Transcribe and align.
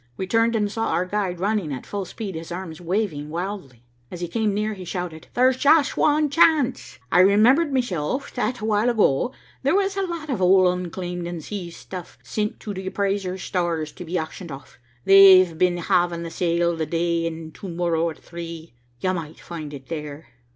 We 0.17 0.25
turned 0.25 0.55
and 0.55 0.71
saw 0.71 0.87
our 0.87 1.05
guide 1.05 1.39
running 1.39 1.71
at 1.71 1.85
full 1.85 2.05
speed, 2.05 2.33
his 2.33 2.51
arms 2.51 2.81
waving 2.81 3.29
wildly. 3.29 3.83
As 4.09 4.19
he 4.19 4.27
came 4.27 4.51
near 4.51 4.73
he 4.73 4.83
shouted, 4.83 5.27
"There's 5.35 5.57
just 5.57 5.95
wan 5.95 6.27
chance. 6.31 6.97
I 7.11 7.19
remembered 7.19 7.71
meself 7.71 8.33
that 8.33 8.61
a 8.61 8.65
while 8.65 8.89
ago, 8.89 9.31
there 9.61 9.75
was 9.75 9.95
a 9.97 10.01
lot 10.01 10.31
of 10.31 10.41
old 10.41 10.73
unclaimed 10.75 11.27
and 11.27 11.43
seized 11.43 11.77
stuff 11.77 12.17
sint 12.23 12.59
to 12.61 12.73
the 12.73 12.87
appraiser's 12.87 13.43
stores 13.43 13.91
to 13.91 14.03
be 14.03 14.17
auctioned 14.19 14.51
off. 14.51 14.79
They've 15.05 15.55
been 15.55 15.77
havin' 15.77 16.23
the 16.23 16.31
sale 16.31 16.75
the 16.75 16.87
day 16.87 17.27
and 17.27 17.53
to 17.53 17.69
morrer 17.69 18.09
at 18.09 18.17
three. 18.17 18.73
You 19.01 19.13
might 19.13 19.39
find 19.39 19.71
it 19.71 19.89
there." 19.89 20.29